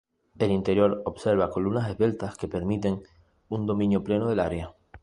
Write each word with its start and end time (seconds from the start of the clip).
El 0.39 0.49
interior 0.49 1.03
observa 1.05 1.51
columnas 1.51 1.87
esbeltas 1.91 2.35
que 2.35 2.47
permiten 2.47 3.03
un 3.49 3.67
dominio 3.67 4.03
pleno 4.03 4.27
del 4.29 4.39
área. 4.39 4.73